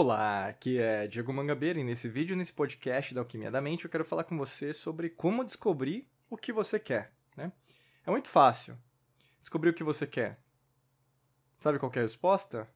[0.00, 3.90] Olá, aqui é Diego Mangabeira e nesse vídeo, nesse podcast da Alquimia da Mente, eu
[3.90, 7.12] quero falar com você sobre como descobrir o que você quer.
[7.36, 7.50] Né?
[8.06, 8.78] É muito fácil
[9.40, 10.38] descobrir o que você quer.
[11.58, 12.68] Sabe qual é a resposta?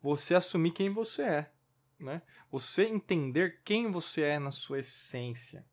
[0.00, 1.50] Você assumir quem você é.
[1.98, 2.22] Né?
[2.48, 5.66] Você entender quem você é na sua essência.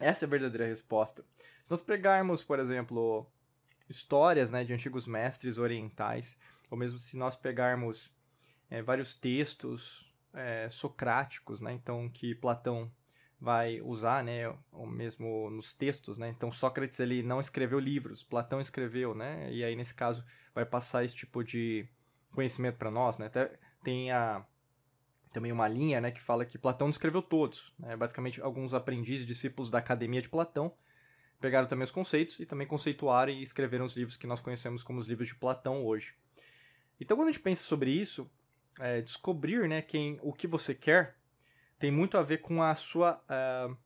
[0.00, 1.26] Essa é a verdadeira resposta.
[1.62, 3.30] Se nós pegarmos, por exemplo,
[3.86, 6.40] histórias né, de antigos mestres orientais,
[6.70, 8.10] ou mesmo se nós pegarmos
[8.72, 11.74] é, vários textos é, socráticos, né?
[11.74, 12.90] Então, que Platão
[13.38, 14.50] vai usar, né?
[14.88, 16.30] Mesmo nos textos, né?
[16.30, 19.52] Então, Sócrates, ele não escreveu livros, Platão escreveu, né?
[19.52, 21.86] E aí, nesse caso, vai passar esse tipo de
[22.34, 23.26] conhecimento para nós, né?
[23.26, 23.52] Até
[23.84, 24.42] tem a,
[25.34, 26.10] também uma linha, né?
[26.10, 27.94] Que fala que Platão não escreveu todos, né?
[27.94, 30.72] Basicamente, alguns aprendizes, discípulos da Academia de Platão,
[31.38, 34.98] pegaram também os conceitos e também conceituaram e escreveram os livros que nós conhecemos como
[34.98, 36.14] os livros de Platão hoje.
[36.98, 38.30] Então, quando a gente pensa sobre isso,
[38.80, 41.16] é, descobrir né, quem, o que você quer
[41.78, 43.76] tem muito a ver com a sua, uh,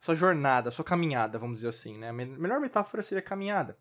[0.00, 1.98] sua jornada, sua caminhada, vamos dizer assim.
[1.98, 2.08] Né?
[2.08, 3.78] A melhor metáfora seria caminhada.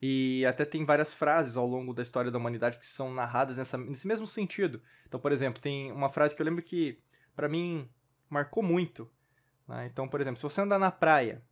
[0.00, 3.78] E até tem várias frases ao longo da história da humanidade que são narradas nessa,
[3.78, 4.82] nesse mesmo sentido.
[5.06, 6.98] Então, por exemplo, tem uma frase que eu lembro que,
[7.36, 7.88] para mim,
[8.28, 9.10] marcou muito.
[9.68, 9.86] Né?
[9.86, 11.42] Então, por exemplo, se você andar na praia,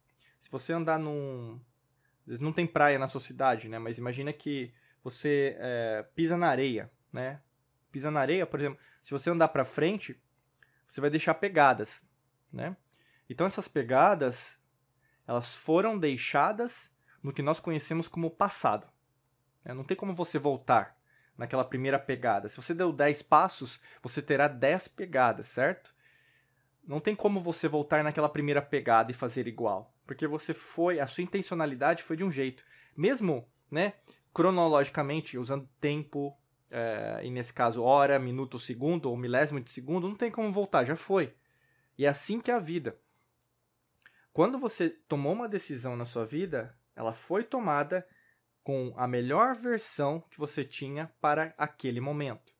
[0.40, 1.60] se você andar num.
[2.40, 3.78] Não tem praia na sua cidade, né?
[3.78, 7.40] Mas imagina que você é, pisa na areia, né?
[7.92, 10.20] Pisa na areia, por exemplo, se você andar para frente,
[10.88, 12.02] você vai deixar pegadas,
[12.52, 12.76] né?
[13.28, 14.58] Então essas pegadas,
[15.26, 16.90] elas foram deixadas
[17.22, 18.86] no que nós conhecemos como passado.
[19.64, 19.72] Né?
[19.72, 20.98] Não tem como você voltar
[21.36, 22.48] naquela primeira pegada.
[22.48, 25.94] Se você deu 10 passos, você terá 10 pegadas, certo?
[26.84, 31.06] Não tem como você voltar naquela primeira pegada e fazer igual, porque você foi, a
[31.06, 32.64] sua intencionalidade foi de um jeito.
[32.96, 33.94] Mesmo, né,
[34.34, 36.36] cronologicamente, usando tempo,
[36.74, 40.84] é, e nesse caso hora, minuto, segundo ou milésimo de segundo, não tem como voltar,
[40.84, 41.36] já foi.
[41.98, 42.98] E é assim que é a vida.
[44.32, 48.08] Quando você tomou uma decisão na sua vida, ela foi tomada
[48.62, 52.54] com a melhor versão que você tinha para aquele momento.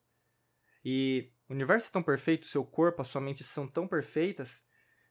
[0.85, 4.63] E o universo é tão perfeito, seu corpo, a sua mente são tão perfeitas,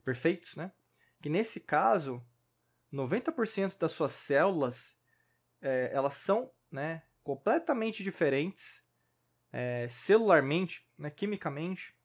[0.03, 0.71] perfeitos, né?
[1.19, 2.23] Que nesse caso,
[2.93, 4.95] 90% das suas células,
[5.59, 8.83] é, elas são, né, completamente diferentes
[9.51, 11.95] é, celularmente, né, quimicamente,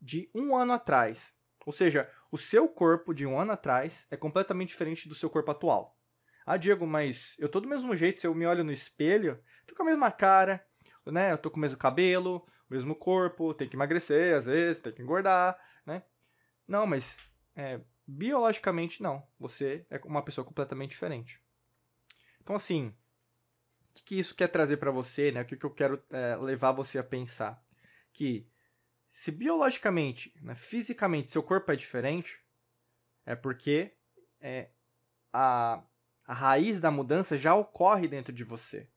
[0.00, 1.34] de um ano atrás.
[1.64, 5.50] Ou seja, o seu corpo de um ano atrás é completamente diferente do seu corpo
[5.50, 5.96] atual.
[6.44, 9.74] Ah, Diego, mas eu tô do mesmo jeito, se eu me olho no espelho, tô
[9.74, 10.64] com a mesma cara,
[11.06, 11.32] né?
[11.32, 14.92] Eu tô com o mesmo cabelo, o mesmo corpo, tem que emagrecer às vezes, tem
[14.92, 16.02] que engordar, né?
[16.68, 17.16] Não, mas
[17.56, 19.26] é, biologicamente não.
[19.38, 21.40] Você é uma pessoa completamente diferente.
[22.42, 22.94] Então, assim,
[23.94, 25.42] que, que isso quer trazer para você, né?
[25.42, 27.62] O que, que eu quero é, levar você a pensar?
[28.12, 28.46] Que
[29.12, 32.40] se biologicamente, né, fisicamente, seu corpo é diferente,
[33.24, 33.92] é porque
[34.40, 34.68] é,
[35.32, 35.82] a,
[36.26, 38.88] a raiz da mudança já ocorre dentro de você.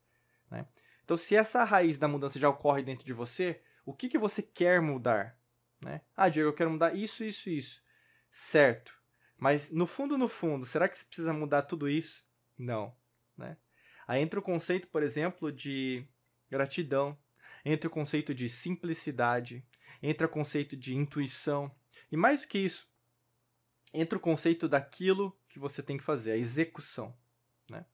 [0.50, 0.66] Né?
[1.04, 4.42] Então, se essa raiz da mudança já ocorre dentro de você, o que, que você
[4.42, 5.40] quer mudar?
[5.80, 6.02] Né?
[6.16, 7.84] Ah, Diego, eu quero mudar isso, isso, isso.
[8.32, 8.94] Certo.
[9.38, 12.26] Mas no fundo, no fundo, será que você precisa mudar tudo isso?
[12.58, 12.96] Não.
[13.38, 13.56] Né?
[14.08, 16.08] Aí entra o conceito, por exemplo, de
[16.50, 17.18] gratidão,
[17.66, 19.66] entra o conceito de simplicidade,
[20.02, 21.70] entra o conceito de intuição,
[22.12, 22.90] e mais do que isso,
[23.94, 27.14] entra o conceito daquilo que você tem que fazer, a execução.
[27.70, 27.86] Né?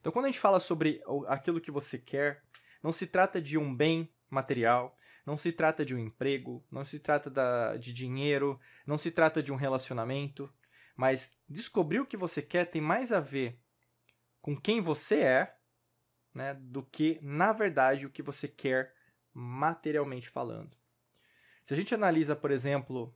[0.00, 2.42] Então, quando a gente fala sobre aquilo que você quer,
[2.82, 6.98] não se trata de um bem material, não se trata de um emprego, não se
[6.98, 10.52] trata da, de dinheiro, não se trata de um relacionamento,
[10.96, 13.60] mas descobrir o que você quer tem mais a ver
[14.40, 15.59] com quem você é
[16.34, 18.94] né, do que, na verdade, o que você quer
[19.32, 20.76] materialmente falando.
[21.64, 23.14] Se a gente analisa, por exemplo,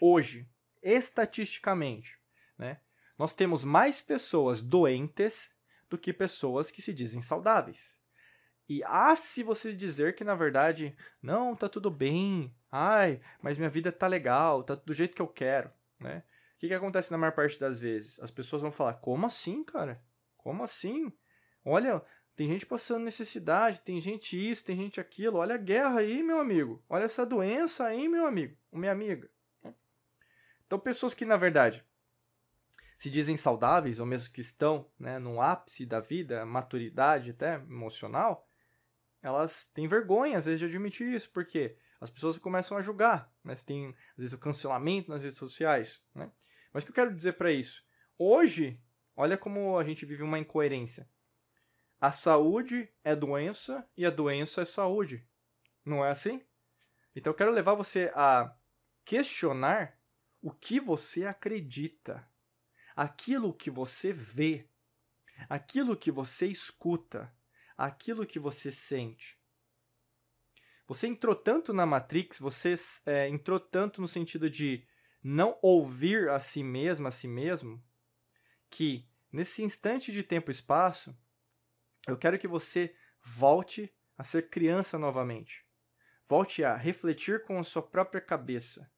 [0.00, 0.48] hoje,
[0.82, 2.18] estatisticamente,
[2.58, 2.80] né,
[3.18, 5.54] nós temos mais pessoas doentes
[5.88, 7.96] do que pessoas que se dizem saudáveis.
[8.68, 13.68] E há se você dizer que na verdade, não, tá tudo bem, ai, mas minha
[13.68, 15.70] vida tá legal, tá do jeito que eu quero,
[16.00, 16.22] né?
[16.54, 18.20] O que, que acontece na maior parte das vezes?
[18.20, 20.02] As pessoas vão falar, como assim, cara?
[20.36, 21.12] Como assim?
[21.64, 22.02] Olha,
[22.34, 25.38] tem gente passando necessidade, tem gente isso, tem gente aquilo.
[25.38, 26.82] Olha a guerra aí, meu amigo.
[26.88, 29.30] Olha essa doença aí, meu amigo, minha amiga.
[30.66, 31.84] Então, pessoas que, na verdade,
[32.96, 38.48] se dizem saudáveis, ou mesmo que estão né, no ápice da vida, maturidade até emocional,
[39.20, 43.54] elas têm vergonha, às vezes, de admitir isso, porque as pessoas começam a julgar, né?
[43.54, 46.30] Você tem, às vezes, o cancelamento nas redes sociais, né?
[46.72, 47.84] Mas o que eu quero dizer para isso?
[48.18, 48.80] Hoje,
[49.14, 51.08] olha como a gente vive uma incoerência.
[52.02, 55.24] A saúde é doença e a doença é saúde.
[55.84, 56.42] Não é assim?
[57.14, 58.52] Então eu quero levar você a
[59.04, 59.96] questionar
[60.40, 62.28] o que você acredita,
[62.96, 64.68] aquilo que você vê,
[65.48, 67.32] aquilo que você escuta,
[67.78, 69.38] aquilo que você sente.
[70.88, 72.74] Você entrou tanto na Matrix, você
[73.06, 74.84] é, entrou tanto no sentido de
[75.22, 77.80] não ouvir a si mesmo, a si mesmo,
[78.68, 81.16] que nesse instante de tempo e espaço,
[82.06, 85.64] eu quero que você volte a ser criança novamente.
[86.26, 88.90] Volte a refletir com a sua própria cabeça.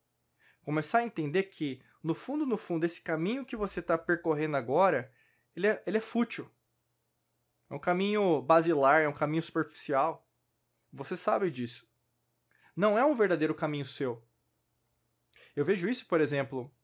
[0.62, 5.12] Começar a entender que, no fundo, no fundo, esse caminho que você está percorrendo agora,
[5.54, 6.50] ele é, ele é fútil.
[7.68, 10.26] É um caminho basilar, é um caminho superficial.
[10.92, 11.88] Você sabe disso.
[12.74, 14.26] Não é um verdadeiro caminho seu.
[15.54, 16.74] Eu vejo isso, por exemplo,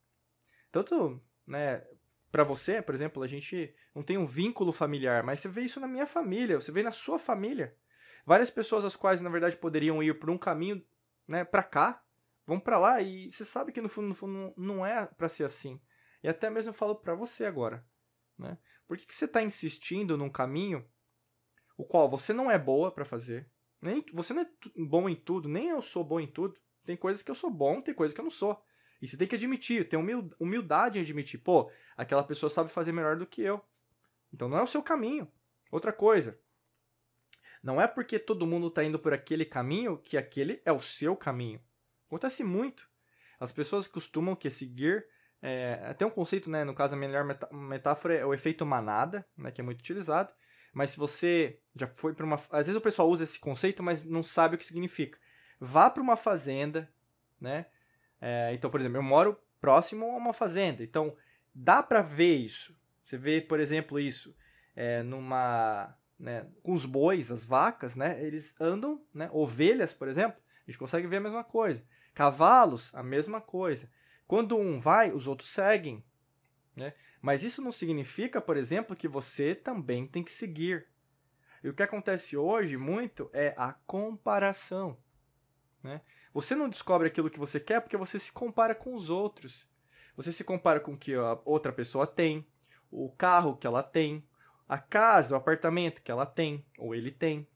[0.70, 1.84] tanto né,
[2.30, 5.80] para você, por exemplo, a gente não tem um vínculo familiar, mas você vê isso
[5.80, 7.76] na minha família, você vê na sua família.
[8.24, 10.84] Várias pessoas as quais, na verdade, poderiam ir por um caminho,
[11.26, 12.02] né, para cá,
[12.46, 15.44] vão para lá e você sabe que no fundo, no fundo não é para ser
[15.44, 15.80] assim.
[16.22, 17.84] E até mesmo eu falo para você agora,
[18.38, 18.58] né?
[18.86, 20.84] Por que, que você está insistindo num caminho
[21.76, 23.48] o qual você não é boa para fazer?
[23.80, 26.56] Nem você não é bom em tudo, nem eu sou bom em tudo.
[26.84, 28.60] Tem coisas que eu sou bom, tem coisas que eu não sou.
[29.00, 29.96] E você tem que admitir, ter
[30.38, 31.38] humildade em admitir.
[31.38, 33.64] Pô, aquela pessoa sabe fazer melhor do que eu.
[34.32, 35.30] Então não é o seu caminho.
[35.70, 36.38] Outra coisa.
[37.62, 41.16] Não é porque todo mundo está indo por aquele caminho que aquele é o seu
[41.16, 41.60] caminho.
[42.06, 42.88] Acontece muito.
[43.38, 45.06] As pessoas costumam que seguir.
[45.42, 46.64] É, um conceito, né?
[46.64, 49.50] No caso, a melhor metáfora é o efeito manada, né?
[49.50, 50.32] Que é muito utilizado.
[50.72, 52.36] Mas se você já foi para uma.
[52.50, 55.18] Às vezes o pessoal usa esse conceito, mas não sabe o que significa.
[55.58, 56.92] Vá para uma fazenda,
[57.40, 57.66] né?
[58.20, 61.16] É, então, por exemplo, eu moro próximo a uma fazenda, então
[61.54, 62.78] dá para ver isso.
[63.04, 64.36] Você vê, por exemplo, isso
[64.76, 70.40] é, numa, né, com os bois, as vacas, né, eles andam, né, ovelhas, por exemplo,
[70.66, 71.84] a gente consegue ver a mesma coisa.
[72.14, 73.90] Cavalos, a mesma coisa.
[74.26, 76.04] Quando um vai, os outros seguem.
[76.76, 76.94] Né?
[77.20, 80.86] Mas isso não significa, por exemplo, que você também tem que seguir.
[81.62, 84.96] E o que acontece hoje muito é a comparação.
[85.82, 86.00] Né?
[86.32, 89.68] Você não descobre aquilo que você quer porque você se compara com os outros.
[90.16, 92.46] Você se compara com o que a outra pessoa tem,
[92.90, 94.24] o carro que ela tem,
[94.68, 97.46] a casa, o apartamento que ela tem, ou ele tem,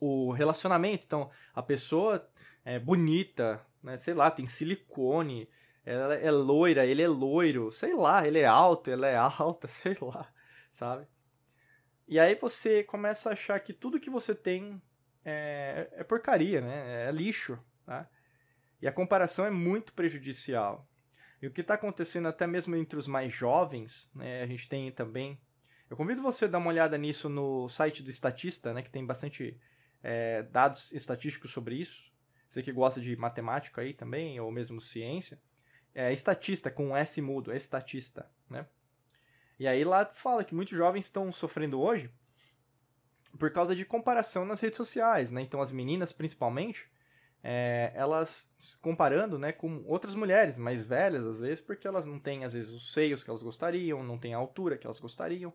[0.00, 1.04] o relacionamento.
[1.04, 2.28] Então, a pessoa
[2.64, 3.98] é bonita, né?
[3.98, 5.48] sei lá, tem silicone,
[5.84, 9.96] ela é loira, ele é loiro, sei lá, ele é alto, ela é alta, sei
[10.00, 10.32] lá,
[10.72, 11.06] sabe?
[12.06, 14.80] E aí você começa a achar que tudo que você tem
[15.24, 17.08] é, é porcaria, né?
[17.08, 18.08] É lixo, tá?
[18.80, 20.86] E a comparação é muito prejudicial.
[21.40, 24.42] E o que está acontecendo até mesmo entre os mais jovens, né?
[24.42, 25.40] A gente tem também...
[25.88, 28.82] Eu convido você a dar uma olhada nisso no site do Estatista, né?
[28.82, 29.58] Que tem bastante
[30.02, 32.12] é, dados estatísticos sobre isso.
[32.48, 35.40] Você que gosta de matemática aí também, ou mesmo ciência.
[35.94, 38.66] É estatista, com S mudo, é estatista, né?
[39.58, 42.10] E aí lá fala que muitos jovens estão sofrendo hoje
[43.38, 45.42] por causa de comparação nas redes sociais, né?
[45.42, 46.88] Então as meninas, principalmente,
[47.42, 48.48] é, elas
[48.80, 52.72] comparando, né, com outras mulheres mais velhas às vezes, porque elas não têm às vezes
[52.72, 55.52] os seios que elas gostariam, não têm a altura que elas gostariam.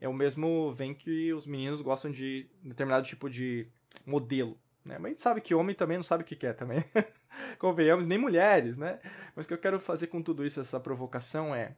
[0.00, 3.68] É o mesmo vem que os meninos gostam de determinado tipo de
[4.06, 4.96] modelo, né?
[4.98, 6.84] Mas a gente sabe que homem também não sabe o que quer também.
[7.58, 9.00] Convenhamos, nem mulheres, né?
[9.34, 11.76] Mas o que eu quero fazer com tudo isso, essa provocação é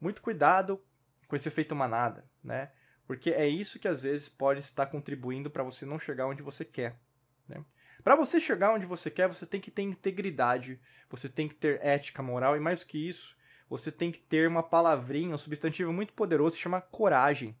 [0.00, 0.80] muito cuidado
[1.28, 2.70] com esse efeito manada, né?
[3.12, 6.64] Porque é isso que às vezes pode estar contribuindo para você não chegar onde você
[6.64, 6.98] quer.
[7.46, 7.62] Né?
[8.02, 11.78] Para você chegar onde você quer, você tem que ter integridade, você tem que ter
[11.84, 13.36] ética moral e mais do que isso,
[13.68, 17.54] você tem que ter uma palavrinha, um substantivo muito poderoso que chama coragem.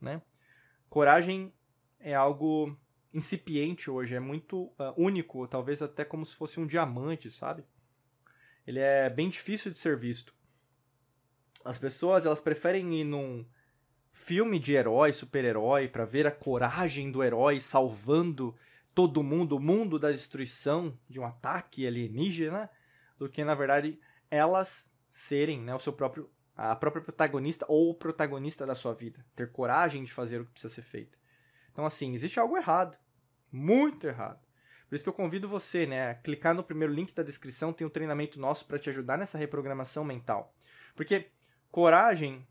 [0.00, 0.20] Né?
[0.90, 1.54] Coragem
[2.00, 2.76] é algo
[3.14, 7.64] incipiente hoje, é muito uh, único, talvez até como se fosse um diamante, sabe?
[8.66, 10.34] Ele é bem difícil de ser visto.
[11.64, 13.46] As pessoas elas preferem ir num
[14.16, 18.56] filme de herói, super-herói, para ver a coragem do herói salvando
[18.94, 22.70] todo mundo, o mundo da destruição de um ataque alienígena,
[23.18, 27.94] do que na verdade elas serem né, o seu próprio a própria protagonista ou o
[27.94, 29.22] protagonista da sua vida.
[29.34, 31.18] Ter coragem de fazer o que precisa ser feito.
[31.70, 32.98] Então, assim, existe algo errado.
[33.52, 34.40] Muito errado.
[34.88, 37.86] Por isso que eu convido você, né, a clicar no primeiro link da descrição, tem
[37.86, 40.54] um treinamento nosso para te ajudar nessa reprogramação mental.
[40.94, 41.26] Porque
[41.70, 42.46] coragem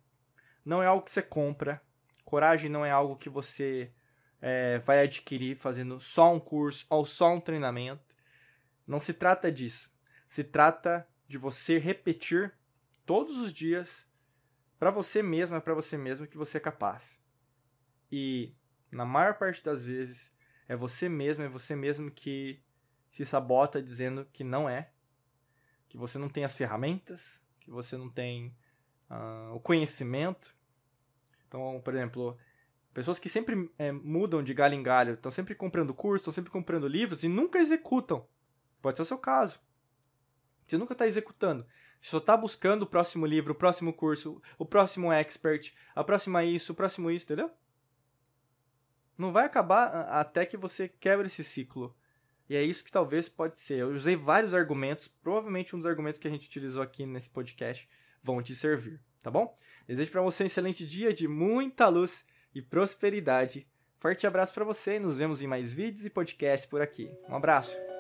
[0.66, 1.82] não é algo que você compra,
[2.26, 3.94] coragem não é algo que você
[4.42, 8.16] é, vai adquirir fazendo só um curso ou só um treinamento.
[8.86, 9.94] Não se trata disso.
[10.28, 12.54] Se trata de você repetir
[13.06, 14.06] todos os dias
[14.78, 17.18] para você mesmo, para você mesmo que você é capaz.
[18.12, 18.56] E
[18.92, 20.32] na maior parte das vezes
[20.68, 22.62] é você mesmo, é você mesmo que
[23.12, 24.92] se sabota dizendo que não é,
[25.88, 28.56] que você não tem as ferramentas, que você não tem
[29.10, 30.56] uh, o conhecimento.
[31.48, 32.38] Então, por exemplo,
[32.94, 36.52] pessoas que sempre é, mudam de galho em galho, estão sempre comprando cursos, estão sempre
[36.52, 38.28] comprando livros e nunca executam.
[38.82, 39.60] Pode ser o seu caso.
[40.68, 41.66] Você nunca está executando.
[42.02, 46.44] Você só está buscando o próximo livro, o próximo curso, o próximo expert, a próxima
[46.44, 47.52] isso, o próximo isso, entendeu?
[49.18, 51.96] Não vai acabar até que você quebre esse ciclo.
[52.50, 53.80] E é isso que talvez pode ser.
[53.80, 57.90] Eu usei vários argumentos, provavelmente um dos argumentos que a gente utilizou aqui nesse podcast
[58.26, 59.56] vão te servir, tá bom?
[59.88, 63.68] Desejo para você um excelente dia de muita luz e prosperidade.
[64.00, 67.12] Forte abraço para você nos vemos em mais vídeos e podcasts por aqui.
[67.30, 67.95] Um abraço.